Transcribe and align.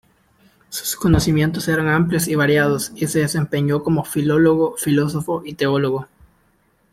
Sus 0.69 0.95
conocimientos 0.95 1.67
eran 1.67 1.87
amplios 1.87 2.27
y 2.27 2.33
variados, 2.33 2.91
y 2.95 3.05
se 3.05 3.19
desempeñó 3.19 3.83
como 3.83 4.03
filólogo, 4.03 4.75
filósofo 4.75 5.43
y 5.45 5.53
teólogo. 5.53 6.07